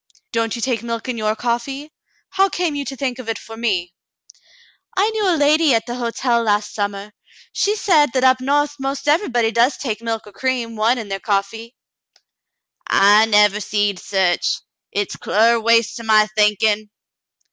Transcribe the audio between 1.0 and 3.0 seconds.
in your coffee.'^ How came you to